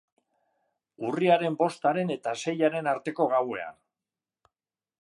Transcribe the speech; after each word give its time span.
Urriaren 1.09 1.57
bostaren 1.59 2.15
eta 2.17 2.35
seiaren 2.45 2.91
arteko 2.95 3.31
gauean. 3.37 3.79